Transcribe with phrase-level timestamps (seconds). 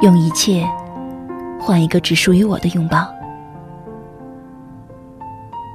[0.00, 0.64] 用一切
[1.60, 3.12] 换一个只属于我的拥抱，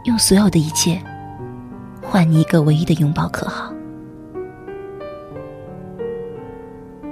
[0.06, 0.98] 用所有的一切
[2.02, 3.74] 换你一个唯一的拥抱，可好？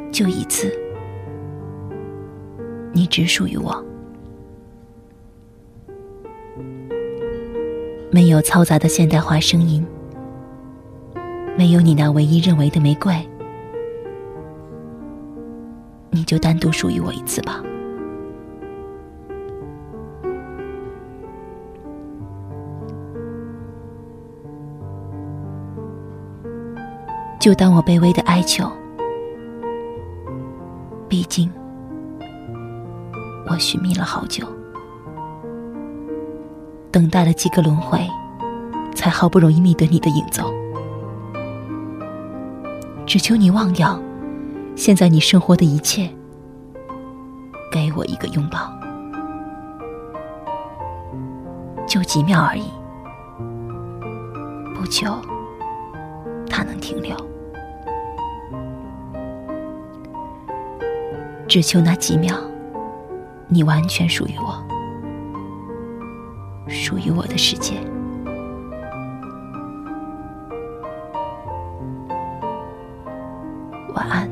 [0.10, 0.74] 就一次，
[2.94, 3.84] 你只属于我，
[8.10, 9.86] 没有嘈杂的现代化声音，
[11.58, 13.14] 没有你那唯一认为的玫瑰。
[16.12, 17.64] 你就单独属于我一次吧。
[27.40, 28.72] 就当我卑微的哀求。
[31.10, 31.50] 毕竟，
[33.50, 34.46] 我寻觅了好久，
[36.92, 38.00] 等待了几个轮回，
[38.94, 40.46] 才好不容易觅得你的影踪。
[43.08, 44.00] 只求你忘掉。
[44.84, 46.10] 现在你生活的一切，
[47.72, 48.74] 给我一个拥抱，
[51.88, 52.64] 就几秒而已，
[54.74, 55.16] 不久，
[56.50, 57.16] 它能停留。
[61.48, 62.36] 只求那几秒，
[63.50, 64.64] 你完全属于我，
[66.68, 67.76] 属于我的世界。
[73.94, 74.31] 晚安。